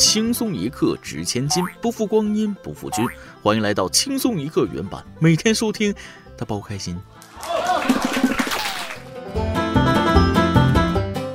[0.00, 3.06] 轻松一刻值千金，不负光阴不负君。
[3.42, 5.94] 欢迎来到轻松一刻原版，每天收听，
[6.38, 6.98] 他包开心。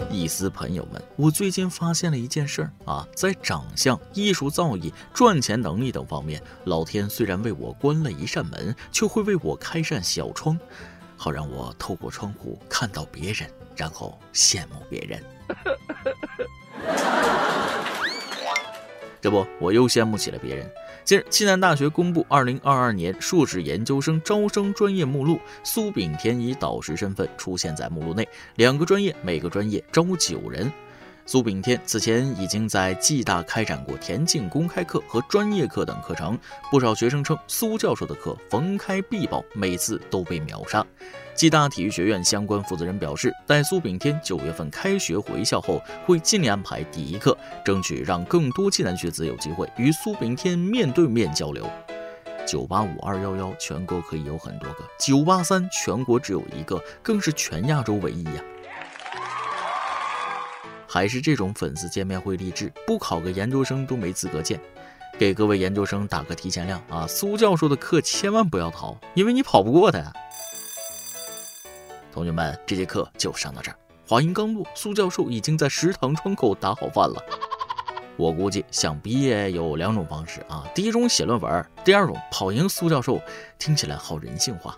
[0.09, 10.59] 意思朋友们，我最近发现了一件事儿啊，在长相、艺术造诣、赚钱能力等方面，老天虽然为我关了一扇门，却会为我开扇小窗，
[11.15, 15.23] 好让我透过窗户看到别人，然后羡慕别人。
[19.25, 20.71] 这不，我又羡慕起了别人。
[21.03, 30.71] 近日，暨南大学公布二零二二年硕士研究生招生专业目录，苏炳添以导师身份出现在目录内，两个专业，每个专业招九人。
[31.27, 36.37] 苏炳添此前已经在暨大开展过田径公开课和专业课等课程，
[36.69, 40.85] 不少学生称苏教授的课逢开必报，每次都被秒杀。
[41.33, 47.35] 暨大体育学院相关负责人表示，待苏炳添九月份开学回校后，会尽力安排第一课，
[47.65, 51.67] 争取让更多暨南学子有机会与苏炳添面对面交流。
[52.45, 58.43] 九八五二幺幺全国可以有很多个，九八三全国只有一个，更是全亚洲唯一呀！
[60.87, 64.59] 还是这种粉丝见面会励志，不考个研究生都没资格见。
[65.17, 70.11] 给各位研究生打个提前量啊，苏教授的课千万不要逃，因为你跑不过他呀。
[72.11, 73.77] 同学们，这节课就上到这儿。
[74.07, 77.23] 话音刚落，苏教授已经在食堂窗口打好饭了。
[78.17, 83.21] 我估计想毕业有两种方式啊，第一种写论文，第二种跑赢苏教授。
[83.57, 84.75] 听起来好人性化。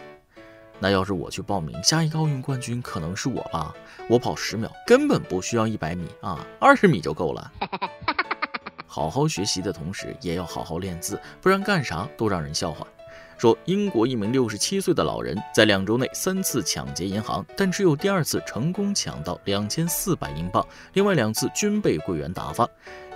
[0.80, 3.74] 那要是我去报名，下一个奥运冠军可能是我吧？
[4.10, 7.52] 我跑十秒，根本不需要一百米啊，二十米就够了。
[8.86, 12.86] 好好学习的同时，也要好好练字，不然干啥都让人笑话。
[13.38, 22.68] 说英国一名六十七岁的老人在两周内三次抢劫银行，但只有第二次成功抢到两千四百英镑，另外两次均被柜员打发。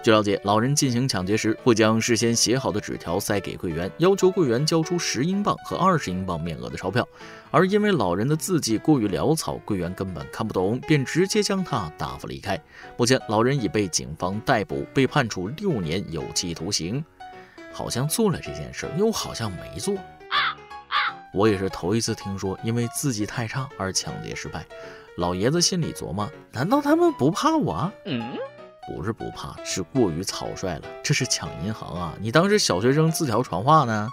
[0.04, 7.08] 据了解，老人进行抢劫时会将事先写好的纸条塞给柜员，要求柜员交出十英镑和二十英镑面额的钞票。
[7.52, 12.60] 而因为老人的字迹过于潦草，柜员根本看不懂，便直接将他打发离开。
[12.98, 17.04] 目前，老人已被警方逮捕，被判处六年有期徒刑。
[17.72, 19.94] 好像做了这件事，又好像没做。
[21.32, 24.66] 我也是头一次听说，因为字迹太差而抢劫失败。
[25.18, 27.92] 老爷子心里琢磨：难道他们不怕我？
[28.06, 28.38] 嗯，
[28.92, 30.82] 不是不怕，是过于草率了。
[31.02, 32.14] 这是抢银行啊！
[32.20, 34.10] 你当是小学生字条传话呢？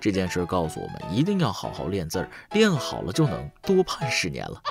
[0.00, 4.62] 这件事告诉我们，一定要好好练字儿，练好了就能多判十年了。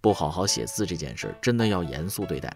[0.00, 2.50] 不好好写字这件事，真的要严肃对待。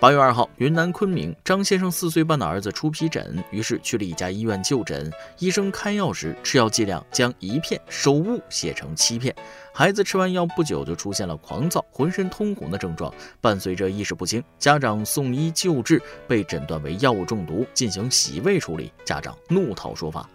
[0.00, 5.12] 八月二号，云南昆明张先生四岁半的儿子出皮疹，于是去了一家医院就诊。
[5.38, 9.36] 医生开药时，吃药剂量将一片手误写成七片。
[9.74, 13.12] 孩子吃完药不久就出现了狂躁、浑身通红的症状，
[13.42, 14.42] 伴随着意识不清。
[14.58, 18.90] 家长送医救治，被诊断为药物中毒，进行洗胃处理。
[19.04, 20.26] 家长怒讨说法，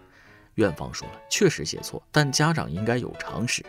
[0.53, 3.65] 院方说了，确实写错，但家长应该有常识。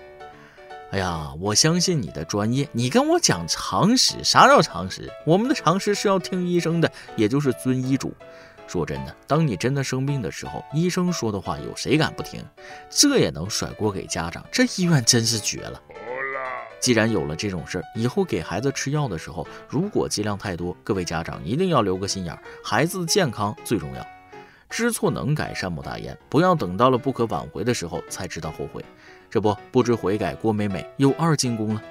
[0.93, 5.13] 哎呀，我相信你的专业，你跟我讲常识，啥叫常识？
[5.27, 8.15] 我们的常识是要听医生的，也就是遵医嘱。
[8.69, 12.41] 说真的，当你真的生病的时候，医生说的话有谁敢不听？
[12.89, 14.45] 这也能甩锅给家长？
[14.51, 15.81] 这医院真是绝了。
[16.79, 24.07] 既然有了这种事儿，以后给孩子吃药的时候，如果剂量太多，各位家长一定要留个心眼儿，孩子的健康最重要。
[24.69, 28.85] 知错能改，善莫大焉，不要等到了不可挽回的时候才知道后悔。
[29.31, 31.83] 这不，不知悔改，郭美美又二进宫了。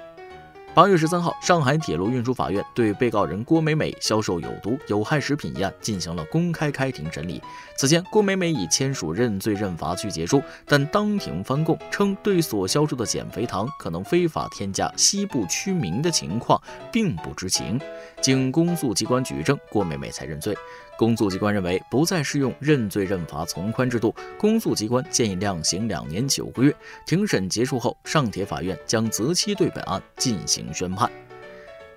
[0.74, 7.40] 八月十三号，上海铁路运输法院对被告人郭美美销售有毒有害食品一案进行了公开开庭审理。
[7.78, 16.60] 此前，郭美美已签署认罪认罚具结书，但当庭翻供称对所销售的减肥糖可能非法添加西部曲明的情况
[16.92, 17.80] 并不知情。
[18.20, 20.54] 经公诉机关举证，郭美美才认罪。
[20.98, 26.74] 公诉机关认为不再适用认罪认罚从宽制度，公诉机关建议量刑两年九个月。
[27.04, 31.10] 庭审结束后，上铁法院将择期对本案进行宣判。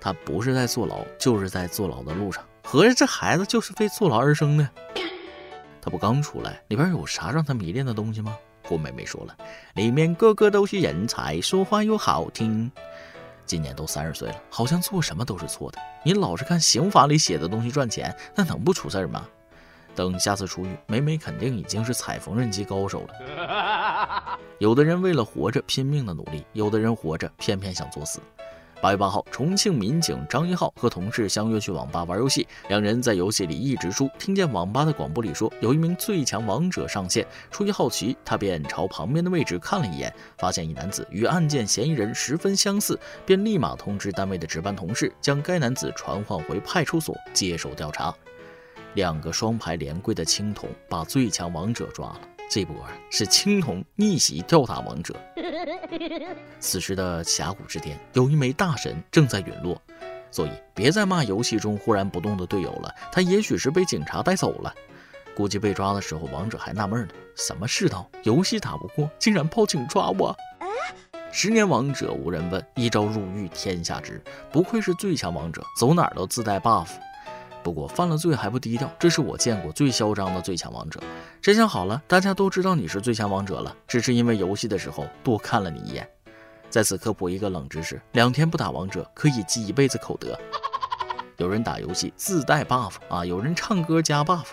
[0.00, 2.44] 他不是在坐牢，就是在坐牢的路上。
[2.62, 4.68] 合着这孩子就是为坐牢而生的。
[5.80, 8.36] 他不刚出来，里边有啥让他迷恋的东西吗？
[8.68, 9.36] 郭美美说了，
[9.74, 12.70] 里面个个都是人才，说话又好听。
[13.50, 15.78] 今年都三十岁了，好像做什么都是错的。
[16.04, 19.26] 你老是看刑法里写的东西赚钱，那能不出事儿吗？
[19.92, 24.38] 等下次出狱，美美肯定已经是踩缝纫机高手了。
[24.58, 28.20] 有的人为了活着拼命的努力，有的人活着偏偏想作死。
[28.82, 48.14] 八月八号，重庆民警张一浩和同事相约去网吧玩游戏，两人在游戏里一直输，听见网吧的广播里说有一名最强王者上线，出于好奇，他便朝旁边的位置看了一眼，发现一男子与案件嫌疑人十分相似，便立马通知单位的值班同事，将该男子传唤回派出所接受调查。
[48.94, 52.20] 两个双排连跪的青铜把最强王者抓了。
[52.50, 52.74] 这波
[53.10, 55.14] 是青铜逆袭吊打王者。
[56.58, 59.80] 此时的峡谷之巅有一枚大神正在陨落，
[60.32, 64.74] 所以别再骂游戏中忽然不动的队友了，他也许是被警察带走了。
[65.32, 68.10] 估计被抓的时候，王者还纳闷呢：什么世道？
[68.24, 70.36] 游戏打不过，竟然报警抓我？
[71.30, 74.20] 十年王者无人问，一朝入狱天下知。
[74.50, 76.88] 不愧是最强王者，走哪都自带 buff。
[77.62, 81.00] 不过犯了罪还不低调，这是我见过最嚣张的最强王者。
[81.40, 86.08] 这下好了，大家都知道你是最强王者了，只是因为游戏的时候多看了你一眼。
[86.68, 90.38] 在此科普一个冷知识：两天不打王者可以积一辈子口德。
[91.36, 94.48] 有人打游戏自带 buff 啊，有人唱歌加 buff。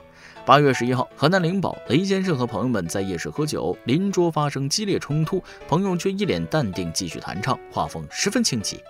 [0.45, 8.81] 八月十一号，河南灵宝雷先生和朋友们在夜市喝酒，邻桌发生激烈冲突，朋友却一脸淡定继续弹唱，画风十分清奇。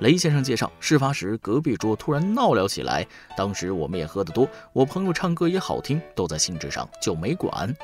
[0.00, 3.06] 雷先生介绍，事发时隔壁桌突然闹了起来，
[3.36, 7.74] 当时我们也喝得多，我朋友唱歌也好听，都在兴致上就没管。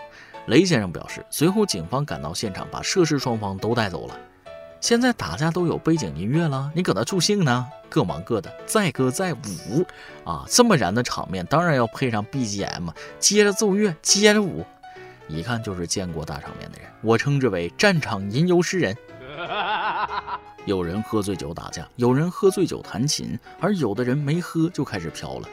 [0.47, 4.19] 雷先生表示，随后警方赶到现场，把涉事双方都带走了。
[4.81, 7.69] 现在打架都有背景音乐了，你搁那助兴呢？
[7.89, 9.85] 各忙各的，载歌载舞
[10.25, 10.45] 啊！
[10.49, 14.65] 这么燃的场面，当然要配上 BGM，接着奏乐，接着舞，
[15.29, 16.89] 一看就是见过大场面的人。
[17.03, 18.97] 我称之为战场吟游诗人。
[20.67, 25.49] 有人喝醉酒打架，有人喝醉酒弹琴，而有的人没喝就开始飘了。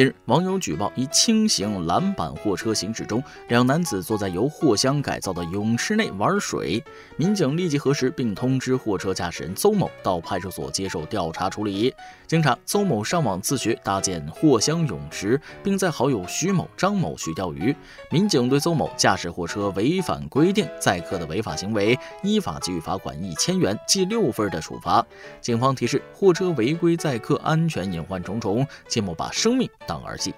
[0.00, 6.82] 近日，网友举报一轻型蓝板货车行驶中，两男子坐在由货箱改造的泳池内玩水。
[7.18, 11.92] 民警立即核实，并通知货车驾驶人邹某到派出所接受调查处理。
[12.26, 17.76] 经查，邹某上网自学搭建货箱泳池，并在好友徐某、张某去钓鱼。
[18.10, 25.04] 民警对邹某驾驶货车违反规定载客的违法行为，依法给予罚款一千元、记六分的处罚。
[25.42, 29.68] 警方提示，货车违规载客，安全隐患重重，切莫把生命。
[29.90, 30.32] 当儿戏，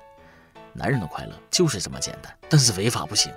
[0.72, 3.31] 男人的快乐就是这么简单，但是违法不行。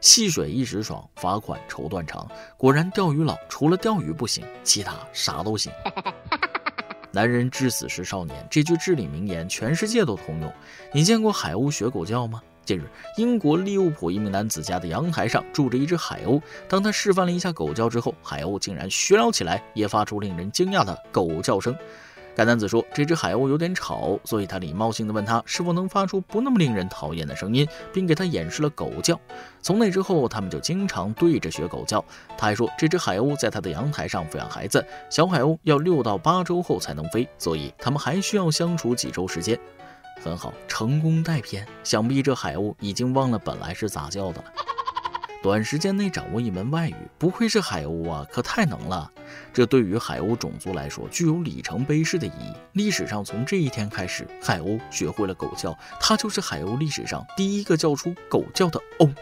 [0.00, 2.30] 戏水一时爽，罚款愁断肠。
[2.56, 5.72] 果然钓鱼佬除了钓鱼不行，其他啥都行。
[7.10, 10.52] 男人至死是少年，这句至理名言全世界都通用。
[10.92, 12.40] 你见过海鸥学狗叫吗？
[12.64, 21.76] 近日，英国利物浦一名男子家的阳台上住着一只海鸥，当他示范了一下狗叫之后，海鸥竟然学了起来，也发出令人惊讶的狗叫声。
[22.36, 29.18] 该男子说：“这只海鸥有点吵，所以他礼貌性的问他是否能发出不那么令人讨厌的声音，并给他演示了狗叫。
[29.62, 32.04] 从那之后，他们就经常对着学狗叫。
[32.36, 39.58] 他还说，这只海鸥在他的阳台上抚养孩子，小海鸥要六到八周后才能飞，所以他们还需要相处几周时间。
[40.22, 44.52] 很好，成功带偏，想必这海鸥已经忘了本来是咋叫的了。”
[45.42, 49.10] 短时间内掌握一门外语，不愧是海鸥啊，可太能了！
[49.52, 52.52] 这对于海鸥种族来说具有里程碑式的意义。
[52.72, 59.14] 历史上从这一天开始，海鸥学会了狗叫，它就是海鸥历史上第一个叫出狗叫的鸥。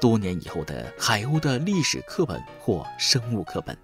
[0.00, 3.74] 多年以后的海鸥的历史课本或生物课本。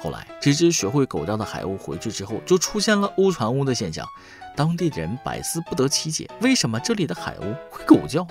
[0.00, 4.06] 后来，这只学会狗叫的海鸥回去之后，就出现了鸥传鸥的现象，
[4.54, 8.26] 当地人百思不得其解，为什么这里的海鸥会狗叫？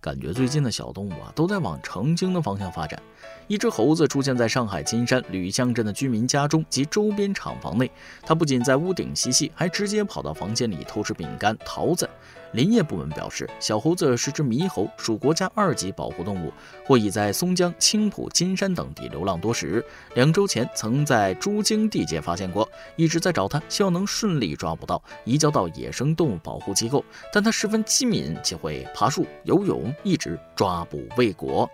[0.00, 3.00] 感觉最近的小动物啊，都在往成精的方向发展。
[3.48, 7.90] 一只猴子出现在上海金山吕巷镇的居民家中及周边厂房内，
[8.22, 12.08] 它不仅在屋顶嬉戏，还直接跑到房间里偷吃饼干、桃子。
[12.52, 16.52] 林业部门表示，小猴子是只猕猴，属国家二级保护动物，
[16.84, 19.84] 或已在松江、青浦、金山等地流浪多时。
[20.14, 27.04] 两周前曾在朱泾地界发现过，一直在找它，希望能顺利抓捕到，移交到野生动物保护机构。
[27.32, 31.70] 但它十分机敏，且会爬树、游泳，一直抓捕未果。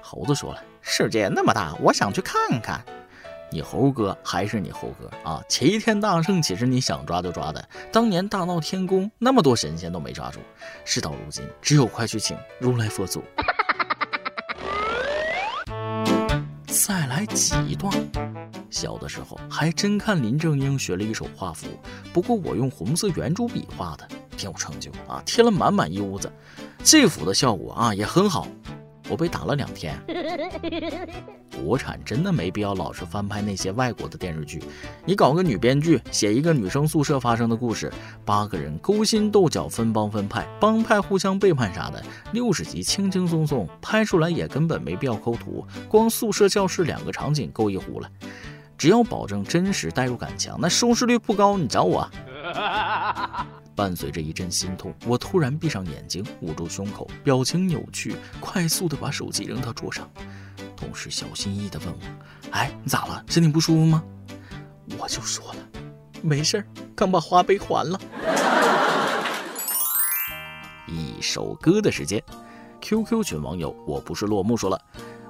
[0.00, 2.84] 猴子说了：“世界那么大，我想去看看。”
[3.50, 5.42] 你猴哥还是你猴哥啊！
[5.48, 7.68] 齐天大圣岂是你想抓就抓的？
[7.92, 10.40] 当年大闹天宫，那么多神仙都没抓住。
[10.84, 13.22] 事到如今，只有快去请如来佛祖。
[16.66, 17.92] 再来几段。
[18.70, 21.68] 小的时候还真看林正英学了一手画符，
[22.12, 25.22] 不过我用红色圆珠笔画的，挺有成就啊！
[25.24, 26.32] 贴了满满一屋子，
[26.82, 28.48] 这幅的效果啊也很好。
[29.08, 29.96] 我被打了两天。
[31.62, 34.62] 国产真的没必要老是翻拍那些外国的电视剧，
[35.04, 37.92] 你搞个女编剧写一个女生宿舍发生的故事，
[38.24, 48.08] 八个人勾心斗角分帮分派，帮派互相背叛啥的，六十集轻轻松松拍出来也根本没必要抠图，光宿舍教室两个场景够一壶了。
[48.76, 52.10] 只要保证真实代入感强，那收视率不高你找我。
[53.76, 60.08] 伴随着一阵心痛，我突然闭上眼睛，捂住胸口，表情扭曲，快速的把手机扔到桌上。
[60.84, 61.98] 总是小心翼翼地问我
[62.52, 63.24] ：“哎，你咋了？
[63.26, 64.04] 身体不舒服吗？”
[64.98, 65.56] 我就说了
[66.20, 67.98] ：“没事儿，刚把花呗还了。
[70.86, 72.22] ”一首歌的时间。
[72.82, 74.78] QQ 群网友，我不是落幕说了。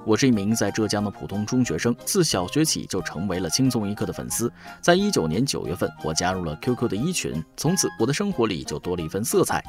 [0.05, 4.51] 我是一名在浙江的普通中学生，自小学起就成为了轻松一刻的粉丝。
[4.79, 9.63] 在一九年九月份，我加入了 QQ 的一群，从此我的生活里就多了一份色彩。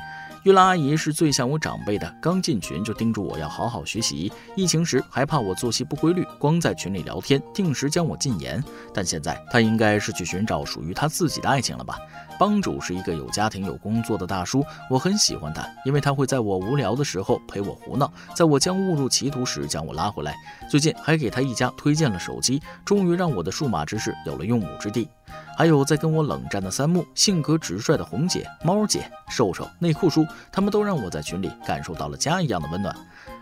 [0.45, 4.31] 玉兰阿姨是最像我长辈的，刚进群就叮嘱我要好好学习。
[4.55, 8.63] 疫情时还怕我作息不规律，光在群里聊天，定时将我禁言。
[8.93, 11.99] 但现在她应该是去寻找属于她自己的爱情了吧？
[12.39, 20.26] 帮主是一个有家庭有工作的大叔，我很喜欢他，因为他会在我无聊的时候陪我胡闹，在我将误入歧途时将我拉回来。
[20.71, 25.09] 最近还给他一家推荐了手机，终于让我的数码知识有了用武之地。
[25.57, 32.95] 还有在跟我冷战的三木，性格直率的红姐、猫姐、瘦瘦、内裤叔，他们都让我在群里感受到了家一样的温暖。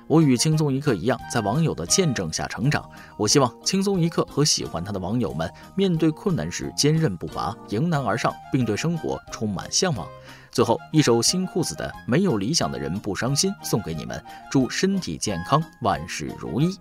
[0.06, 2.88] 我与轻松一刻一样，在网友的见证下成长。
[3.16, 10.06] 我希望轻松一刻和喜欢他的网友们，面对困难时坚韧不拔，迎难而上，并对生活充满向往。
[10.54, 16.78] 最后一首新裤子的《没有理想的人不伤心》送给你们，祝身体健康，万事如意。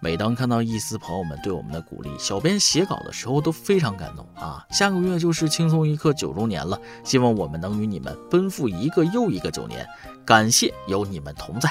[0.00, 4.66] 每当看到一丝朋友们对我们的鼓励，小编写稿的时候都非常感动啊！
[4.70, 9.86] 下个月就是轻松一刻九周年了，希望我们能与你们奔赴一个又一个九年，
[10.24, 11.70] 感谢有你们同在。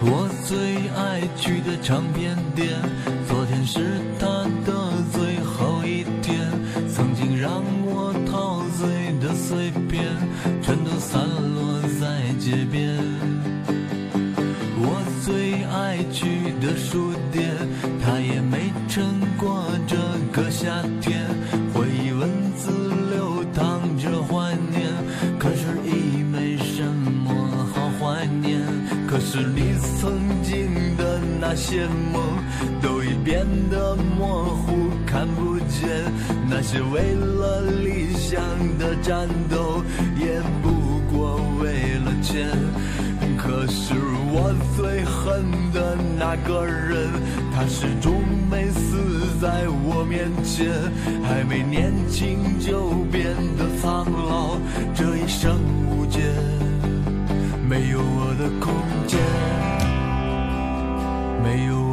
[0.00, 2.68] 我最爱去的唱片店，
[3.26, 4.26] 昨天是他
[4.64, 6.38] 的最后一天。
[6.88, 10.04] 曾经让我陶醉的碎片，
[10.62, 12.96] 全都散落在街边。
[14.80, 17.50] 我最爱去的书店，
[18.00, 19.96] 它也没撑过这
[20.32, 21.26] 个夏天。
[21.74, 22.70] 回忆文字
[23.10, 24.94] 流淌着怀念，
[25.38, 28.60] 可是已没什么好怀念。
[29.08, 29.67] 可是你。
[30.08, 32.22] 曾经的那些梦，
[32.80, 34.72] 都已变得模糊，
[35.04, 35.86] 看不见。
[36.48, 38.40] 那些为了理想
[38.78, 39.82] 的战斗，
[40.18, 40.70] 也不
[41.12, 42.48] 过为了钱。
[43.36, 43.92] 可是
[44.32, 47.10] 我最恨的那个人，
[47.54, 48.14] 他始终
[48.50, 50.72] 没死在我面前。
[51.22, 53.26] 还没年轻就变
[53.58, 54.56] 得苍老，
[54.94, 55.54] 这一生
[55.90, 56.20] 无解，
[57.68, 58.72] 没有我的空
[59.06, 59.57] 间。
[61.42, 61.87] 没有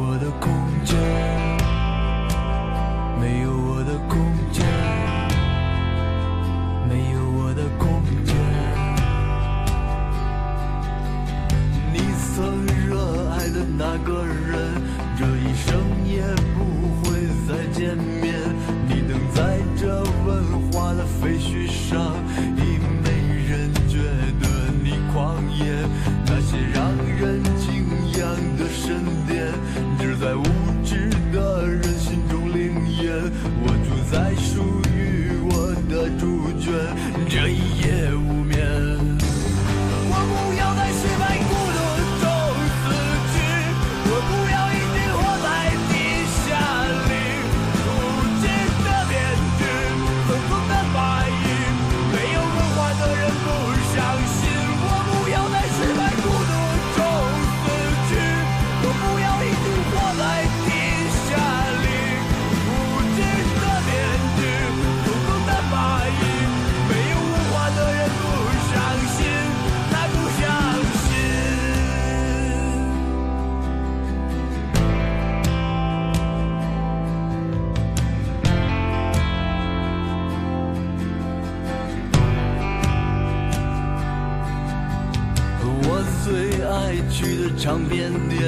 [87.86, 88.40] 的唱片店，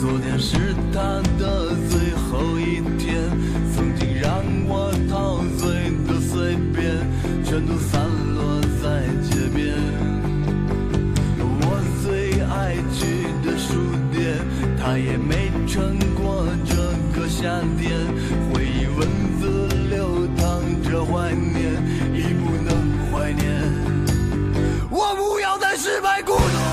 [0.00, 3.14] 昨天是他的最后一天。
[3.74, 6.96] 曾经让我陶醉的碎片，
[7.44, 8.00] 全都散
[8.34, 9.76] 落在街边。
[11.40, 13.74] 我最爱去的书
[14.12, 14.38] 店，
[14.78, 16.74] 他也没撑过这
[17.18, 17.44] 个夏
[17.78, 17.92] 天。
[18.52, 19.08] 回忆文
[19.40, 21.56] 字流淌着怀念，
[22.14, 22.70] 已不能
[23.12, 23.46] 怀念。
[24.90, 26.67] 我不要再失败孤独。